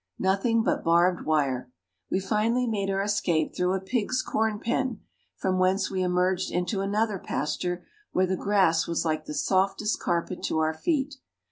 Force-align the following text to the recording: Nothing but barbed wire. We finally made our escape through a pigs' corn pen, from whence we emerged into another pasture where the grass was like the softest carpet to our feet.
Nothing 0.17 0.63
but 0.63 0.83
barbed 0.83 1.27
wire. 1.27 1.71
We 2.09 2.19
finally 2.19 2.65
made 2.65 2.89
our 2.89 3.03
escape 3.03 3.53
through 3.55 3.73
a 3.73 3.79
pigs' 3.79 4.23
corn 4.23 4.59
pen, 4.59 5.01
from 5.37 5.59
whence 5.59 5.91
we 5.91 6.01
emerged 6.01 6.49
into 6.51 6.81
another 6.81 7.19
pasture 7.19 7.85
where 8.11 8.25
the 8.25 8.35
grass 8.35 8.87
was 8.87 9.05
like 9.05 9.25
the 9.25 9.35
softest 9.35 9.99
carpet 9.99 10.41
to 10.45 10.57
our 10.57 10.73
feet. 10.73 11.17